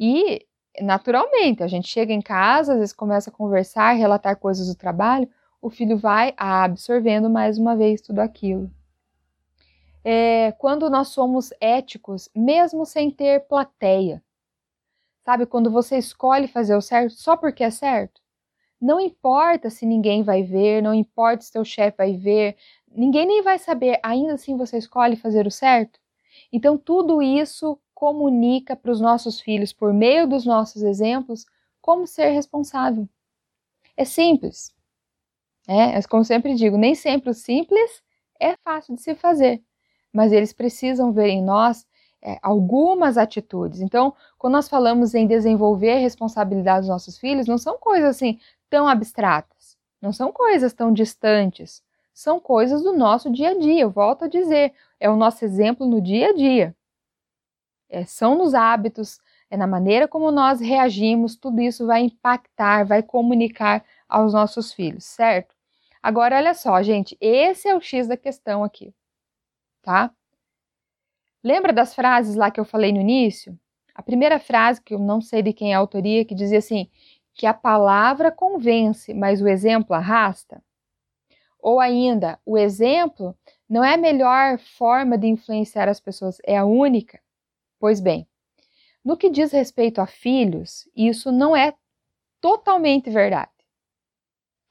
[0.01, 0.45] E,
[0.81, 5.29] naturalmente, a gente chega em casa, às vezes começa a conversar, relatar coisas do trabalho,
[5.63, 8.69] o filho vai absorvendo mais uma vez tudo aquilo
[10.05, 14.23] é, quando nós somos éticos, mesmo sem ter plateia.
[15.25, 18.21] Sabe, quando você escolhe fazer o certo só porque é certo?
[18.81, 22.57] Não importa se ninguém vai ver, não importa se teu chefe vai ver,
[22.95, 25.99] ninguém nem vai saber, ainda assim você escolhe fazer o certo?
[26.53, 31.47] Então, tudo isso comunica para os nossos filhos, por meio dos nossos exemplos,
[31.81, 33.09] como ser responsável.
[33.97, 34.75] É simples.
[35.67, 38.03] É, como sempre digo, nem sempre o simples
[38.39, 39.63] é fácil de se fazer,
[40.15, 41.85] mas eles precisam ver em nós
[42.23, 43.81] é, algumas atitudes.
[43.81, 48.39] Então, quando nós falamos em desenvolver a responsabilidade dos nossos filhos, não são coisas assim
[48.71, 51.83] tão abstratas, não são coisas tão distantes,
[52.15, 53.83] são coisas do nosso dia a dia.
[53.83, 56.77] Eu volto a dizer, é o nosso exemplo no dia a dia.
[57.91, 59.19] É, são nos hábitos,
[59.51, 65.05] é na maneira como nós reagimos, tudo isso vai impactar, vai comunicar aos nossos filhos,
[65.05, 65.55] certo?
[66.01, 68.95] Agora, olha só, gente, esse é o X da questão aqui,
[69.85, 70.11] tá?
[71.43, 73.59] Lembra das frases lá que eu falei no início?
[73.95, 76.91] A primeira frase, que eu não sei de quem é a autoria, que dizia assim:
[77.35, 80.63] que a palavra convence, mas o exemplo arrasta.
[81.61, 83.37] Ou ainda, o exemplo
[83.69, 87.21] não é a melhor forma de influenciar as pessoas, é a única.
[87.79, 88.27] Pois bem,
[89.05, 91.75] no que diz respeito a filhos, isso não é
[92.41, 93.54] totalmente verdade.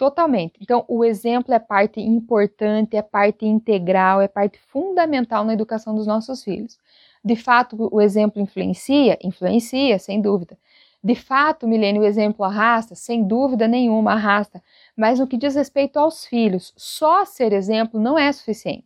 [0.03, 0.55] Totalmente.
[0.59, 6.05] Então, o exemplo é parte importante, é parte integral, é parte fundamental na educação dos
[6.05, 6.77] nossos filhos.
[7.23, 9.17] De fato, o exemplo influencia?
[9.23, 10.57] Influencia, sem dúvida.
[11.01, 12.95] De fato, Milênio, o exemplo arrasta?
[12.95, 14.61] Sem dúvida nenhuma, arrasta.
[14.93, 18.83] Mas no que diz respeito aos filhos, só ser exemplo não é suficiente.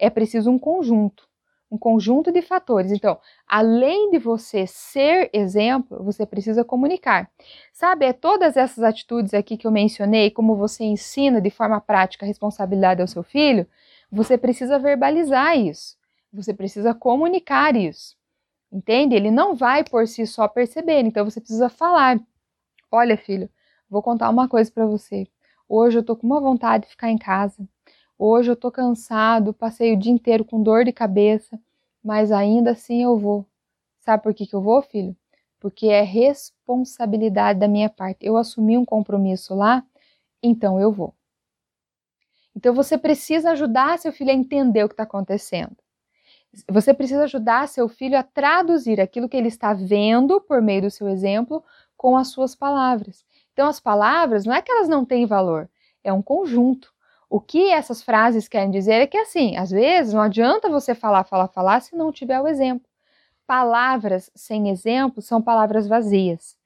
[0.00, 1.28] É preciso um conjunto
[1.74, 2.92] um conjunto de fatores.
[2.92, 7.28] Então, além de você ser exemplo, você precisa comunicar.
[7.72, 12.24] Sabe, é todas essas atitudes aqui que eu mencionei, como você ensina de forma prática
[12.24, 13.66] a responsabilidade ao seu filho,
[14.10, 15.96] você precisa verbalizar isso.
[16.32, 18.16] Você precisa comunicar isso.
[18.72, 19.14] Entende?
[19.14, 22.20] Ele não vai por si só perceber, então você precisa falar.
[22.90, 23.48] Olha, filho,
[23.90, 25.26] vou contar uma coisa para você.
[25.68, 27.66] Hoje eu tô com uma vontade de ficar em casa.
[28.18, 31.58] Hoje eu tô cansado, passei o dia inteiro com dor de cabeça,
[32.02, 33.46] mas ainda assim eu vou.
[34.00, 35.16] Sabe por que, que eu vou, filho?
[35.58, 38.24] Porque é responsabilidade da minha parte.
[38.24, 39.84] Eu assumi um compromisso lá,
[40.42, 41.14] então eu vou.
[42.54, 45.76] Então você precisa ajudar seu filho a entender o que está acontecendo.
[46.70, 50.90] Você precisa ajudar seu filho a traduzir aquilo que ele está vendo por meio do
[50.90, 51.64] seu exemplo
[51.96, 53.24] com as suas palavras.
[53.52, 55.68] Então, as palavras não é que elas não têm valor,
[56.04, 56.93] é um conjunto.
[57.34, 61.24] O que essas frases querem dizer é que, assim, às vezes não adianta você falar,
[61.24, 62.88] falar, falar se não tiver o exemplo.
[63.44, 66.56] Palavras sem exemplo são palavras vazias,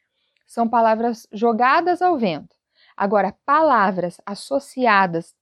[0.46, 2.54] são palavras jogadas ao vento.
[2.94, 5.34] Agora, palavras associadas,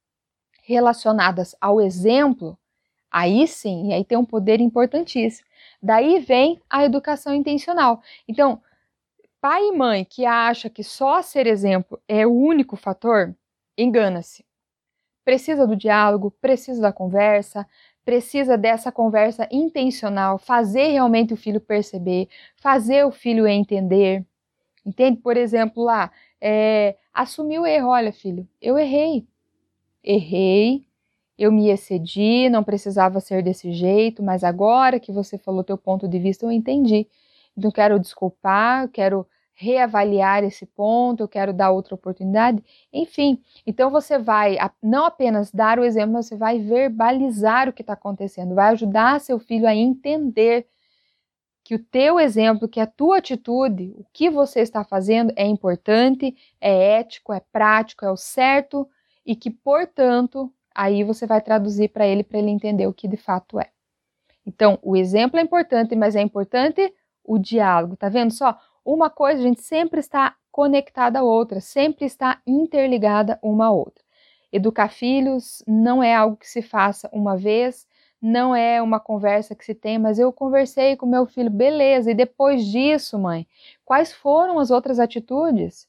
[0.63, 2.57] relacionadas ao exemplo,
[3.11, 5.49] aí sim, aí tem um poder importantíssimo.
[5.83, 8.01] Daí vem a educação intencional.
[8.29, 8.63] Então,
[9.41, 13.35] pai e mãe que acha que só ser exemplo é o único fator,
[13.77, 14.47] engana-se
[15.27, 17.67] precisa do diálogo, precisa da conversa,
[18.05, 24.25] precisa dessa conversa intencional, fazer realmente o filho perceber, fazer o filho entender.
[24.85, 25.19] Entende?
[25.21, 26.97] Por exemplo, lá, é,
[27.59, 27.89] o erro.
[27.89, 29.27] Olha, filho, eu errei.
[30.05, 30.87] Errei,
[31.37, 36.07] eu me excedi, não precisava ser desse jeito, mas agora que você falou teu ponto
[36.07, 37.09] de vista, eu entendi.
[37.57, 39.27] Então, quero desculpar, quero
[39.59, 43.43] reavaliar esse ponto, eu quero dar outra oportunidade, enfim.
[43.67, 48.55] Então você vai não apenas dar o exemplo, você vai verbalizar o que está acontecendo,
[48.55, 50.67] vai ajudar seu filho a entender
[51.65, 56.37] que o teu exemplo, que a tua atitude, o que você está fazendo é importante,
[56.61, 58.87] é ético, é prático, é o certo
[59.25, 63.17] e que, portanto, aí você vai traduzir para ele para ele entender o que de
[63.17, 63.71] fato é.
[64.45, 66.93] Então, o exemplo é importante, mas é importante
[67.25, 68.57] o diálogo, tá vendo só?
[68.87, 74.05] Uma coisa, a gente sempre está conectada à outra, sempre está interligada uma à outra.
[74.53, 77.87] Educar filhos não é algo que se faça uma vez,
[78.23, 82.15] não é uma conversa que se tem, mas eu conversei com meu filho, beleza, e
[82.15, 83.47] depois disso, mãe,
[83.85, 85.89] quais foram as outras atitudes?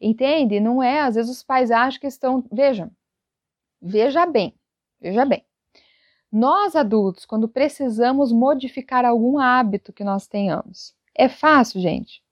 [0.00, 0.60] Entende?
[0.60, 2.90] Não é, às vezes os pais acham que estão, vejam,
[3.80, 4.54] veja bem,
[5.00, 5.44] veja bem.
[6.32, 12.22] Nós adultos, quando precisamos modificar algum hábito que nós tenhamos, é fácil, gente.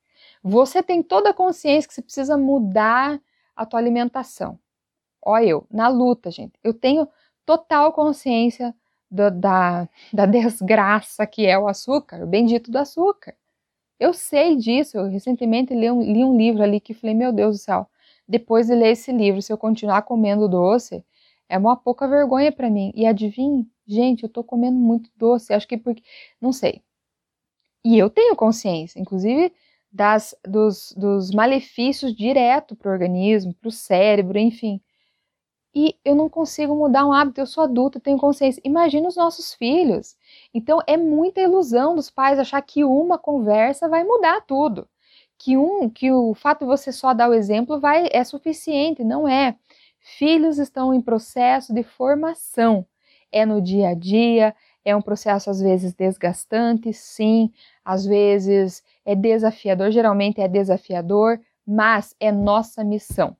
[0.43, 3.21] Você tem toda a consciência que você precisa mudar
[3.55, 4.59] a tua alimentação.
[5.25, 6.55] Olha eu, na luta, gente.
[6.65, 7.09] Eu tenho
[7.47, 8.75] total consciência
[9.11, 13.37] do, da, da desgraça que é o açúcar, o bendito do açúcar.
[14.01, 14.99] Eu sei disso.
[14.99, 17.89] Eu recentemente li um, li um livro ali que falei, meu Deus do céu,
[18.27, 21.05] depois de ler esse livro, se eu continuar comendo doce,
[21.49, 22.93] é uma pouca vergonha para mim.
[22.95, 25.53] E adivinhe, gente, eu tô comendo muito doce.
[25.53, 26.03] Acho que porque.
[26.41, 26.83] Não sei.
[27.85, 29.53] E eu tenho consciência, inclusive
[29.93, 34.81] das, dos, dos malefícios direto para o organismo, para o cérebro, enfim.
[35.75, 38.61] E eu não consigo mudar um hábito, eu sou adulta, tenho consciência.
[38.65, 40.17] Imagina os nossos filhos.
[40.53, 44.89] Então é muita ilusão dos pais achar que uma conversa vai mudar tudo.
[45.39, 49.27] Que um, que o fato de você só dar o exemplo vai é suficiente, não
[49.27, 49.57] é.
[50.01, 52.87] Filhos estão em processo de formação.
[53.31, 54.55] É no dia a dia,
[54.85, 57.53] é um processo às vezes desgastante, sim,
[57.85, 63.37] às vezes é desafiador, geralmente é desafiador, mas é nossa missão.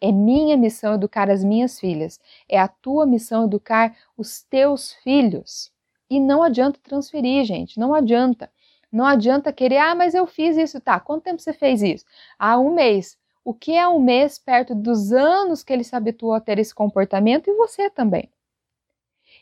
[0.00, 5.72] É minha missão educar as minhas filhas, é a tua missão educar os teus filhos.
[6.10, 8.50] E não adianta transferir, gente, não adianta.
[8.92, 11.00] Não adianta querer, ah, mas eu fiz isso, tá?
[11.00, 12.04] Quanto tempo você fez isso?
[12.38, 13.18] Ah, um mês.
[13.44, 16.74] O que é um mês perto dos anos que ele se habituou a ter esse
[16.74, 18.30] comportamento e você também?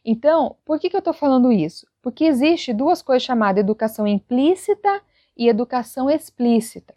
[0.05, 1.87] Então, por que, que eu estou falando isso?
[2.01, 5.01] Porque existe duas coisas chamadas educação implícita
[5.37, 6.95] e educação explícita.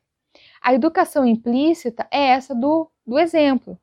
[0.62, 3.80] A educação implícita é essa do, do exemplo,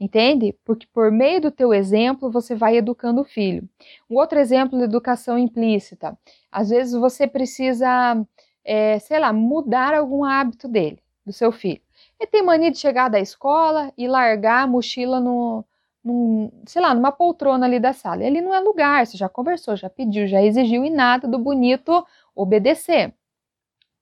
[0.00, 0.56] entende?
[0.64, 3.68] Porque por meio do teu exemplo você vai educando o filho.
[4.08, 6.18] Um outro exemplo de educação implícita,
[6.50, 8.26] às vezes você precisa,
[8.64, 11.82] é, sei lá, mudar algum hábito dele, do seu filho.
[12.18, 15.64] Ele tem mania de chegar da escola e largar a mochila no,
[16.08, 18.24] num, sei lá, numa poltrona ali da sala.
[18.24, 22.04] Ele não é lugar, você já conversou, já pediu, já exigiu e nada do bonito
[22.34, 23.08] obedecer.
[23.10, 23.14] O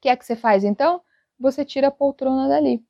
[0.02, 1.00] que é que você faz então?
[1.38, 2.82] Você tira a poltrona dali.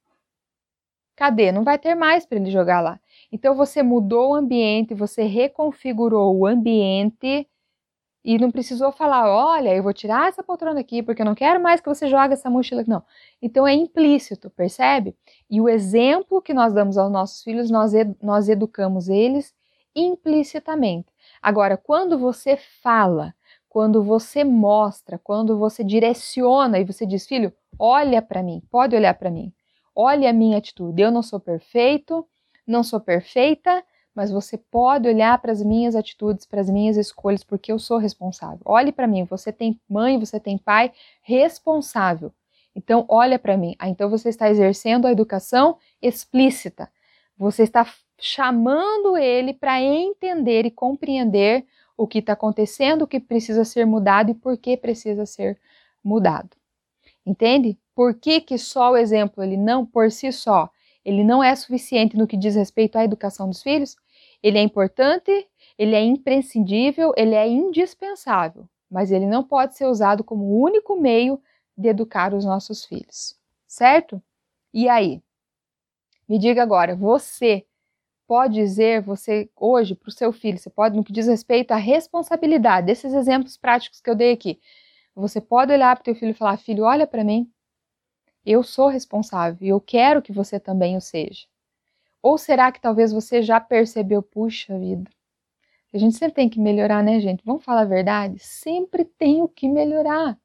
[1.17, 1.51] Cadê?
[1.51, 3.01] Não vai ter mais para ele jogar lá.
[3.33, 7.49] Então você mudou o ambiente, você reconfigurou o ambiente
[8.27, 11.63] e não precisou falar, olha, eu vou tirar essa poltrona aqui porque eu não quero
[11.63, 12.91] mais que você jogue essa mochila aqui.
[12.91, 13.05] Não.
[13.41, 15.17] Então é implícito, percebe?
[15.49, 19.55] E o exemplo que nós damos aos nossos filhos, nós, ed nós educamos eles
[19.95, 21.07] implicitamente.
[21.41, 23.33] Agora, quando você fala,
[23.69, 29.15] quando você mostra, quando você direciona e você diz, filho, olha para mim, pode olhar
[29.15, 29.53] para mim,
[29.95, 31.01] olha a minha atitude.
[31.01, 32.27] Eu não sou perfeito,
[32.67, 33.85] não sou perfeita,
[34.17, 37.99] mas você pode olhar para as minhas atitudes, para as minhas escolhas, porque eu sou
[37.99, 38.61] responsável.
[38.65, 40.91] Olhe para mim, você tem mãe, você tem pai
[41.21, 42.33] responsável.
[42.75, 43.77] Então, olha para mim.
[43.79, 46.91] Ah, então você está exercendo a educação explícita.
[47.37, 47.87] Você está
[48.19, 54.31] chamando ele para entender e compreender o que está acontecendo, o que precisa ser mudado
[54.31, 55.59] e por que precisa ser
[56.03, 56.57] mudado.
[57.25, 57.79] Entende?
[57.95, 60.71] Por que, que só o exemplo, ele não, por si só,
[61.05, 63.97] ele não é suficiente no que diz respeito à educação dos filhos?
[64.47, 70.23] Ele é importante, ele é imprescindível, ele é indispensável, mas ele não pode ser usado
[70.23, 71.43] como único meio
[71.77, 73.37] de educar os nossos filhos,
[73.67, 74.23] certo?
[74.73, 75.21] E aí?
[76.29, 77.67] Me diga agora, você
[78.25, 81.77] pode dizer, você hoje para o seu filho, você pode, no que diz respeito à
[81.77, 84.61] responsabilidade, desses exemplos práticos que eu dei aqui,
[85.13, 87.51] você pode olhar para o teu filho e falar, filho, olha para mim,
[88.45, 91.49] eu sou responsável e eu quero que você também o seja.
[92.27, 95.09] Ou será que talvez você já percebeu, puxa vida,
[95.95, 97.41] a gente sempre tem que melhorar, né, gente?
[97.45, 98.41] Vamos falar a verdade?
[98.41, 100.37] Sempre tem o que melhorar.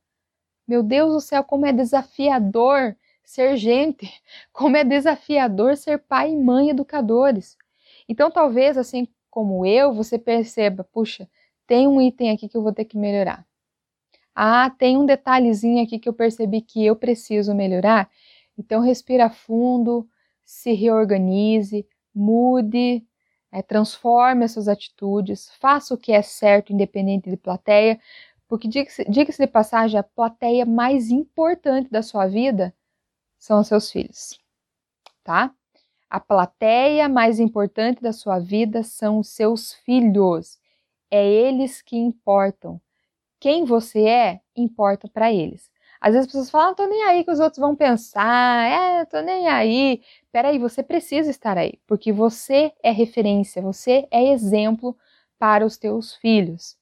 [0.68, 4.08] Meu Deus do céu, como é desafiador ser gente,
[4.54, 7.58] como é desafiador ser pai e mãe educadores.
[8.08, 11.28] Então, talvez, assim como eu, você perceba, puxa,
[11.66, 13.44] tem um item aqui que eu vou ter que melhorar.
[14.36, 18.08] Ah, tem um detalhezinho aqui que eu percebi que eu preciso melhorar.
[18.56, 20.08] Então, respira fundo,
[20.52, 23.08] se reorganize, mude,
[23.50, 28.00] é, transforme as suas atitudes, faça o que é certo, independente de plateia,
[28.50, 32.76] porque diga-se diga de passagem, a plateia mais importante da sua vida
[33.40, 34.38] são os seus filhos,
[35.24, 35.56] tá?
[36.10, 40.60] A plateia mais importante da sua vida são os seus filhos.
[41.10, 42.82] É eles que importam.
[43.40, 45.71] Quem você é importa para eles.
[46.02, 49.06] Às vezes as pessoas falam, ah, tô nem aí que os outros vão pensar, é,
[49.06, 50.02] tô nem aí.
[50.32, 54.98] Peraí, você precisa estar aí, porque você é referência, você é exemplo
[55.38, 56.76] para os teus filhos.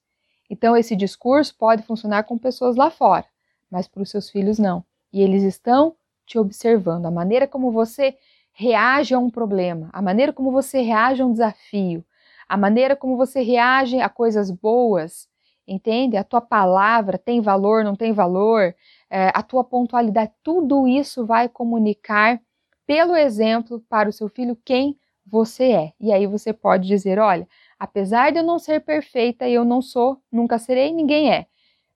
[0.48, 3.26] Então esse discurso pode funcionar com pessoas lá fora,
[3.70, 4.84] mas para os seus filhos não.
[5.12, 5.94] E eles estão
[6.26, 7.06] te observando.
[7.06, 8.16] A maneira como você
[8.52, 12.04] reage a um problema, a maneira como você reage a um desafio,
[12.48, 15.28] a maneira como você reage a coisas boas,
[15.66, 16.16] entende?
[16.16, 18.74] A tua palavra tem valor, não tem valor,
[19.10, 22.40] é, a tua pontualidade, tudo isso vai comunicar
[22.86, 25.92] pelo exemplo para o seu filho quem você é.
[26.00, 27.46] E aí você pode dizer: olha,
[27.78, 31.46] apesar de eu não ser perfeita, eu não sou, nunca serei, ninguém é.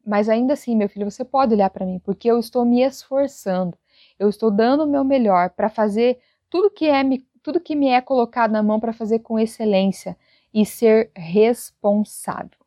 [0.06, 3.76] Mas ainda assim, meu filho, você pode olhar para mim, porque eu estou me esforçando,
[4.18, 6.18] eu estou dando o meu melhor para fazer
[6.50, 7.02] tudo que é
[7.42, 10.16] tudo que me é colocado na mão para fazer com excelência
[10.52, 12.64] e ser responsável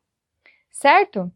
[0.77, 1.31] certo?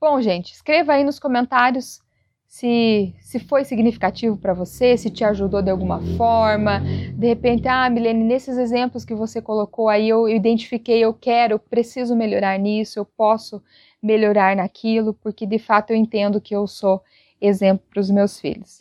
[0.00, 2.00] Bom, gente, escreva aí nos comentários
[2.48, 6.80] se, se foi significativo para você, se te ajudou de alguma forma.
[7.14, 11.58] De repente, ah, Milene, nesses exemplos que você colocou aí, eu identifiquei, eu quero, eu
[11.58, 13.62] preciso melhorar nisso, eu posso
[14.02, 17.02] melhorar naquilo, porque de fato eu entendo que eu sou
[17.40, 18.76] exemplo para os meus filhos.